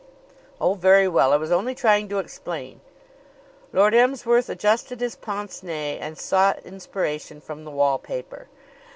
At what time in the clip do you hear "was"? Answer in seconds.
1.37-1.51